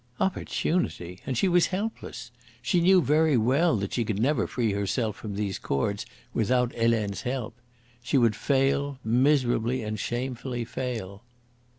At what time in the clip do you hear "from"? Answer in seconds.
5.15-5.35